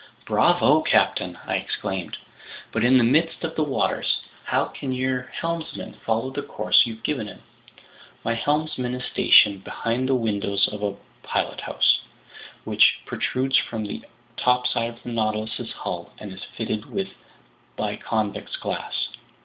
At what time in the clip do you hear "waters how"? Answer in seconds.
3.63-4.65